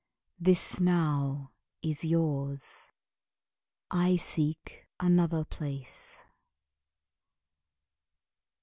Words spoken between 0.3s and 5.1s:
This now is yours. I seek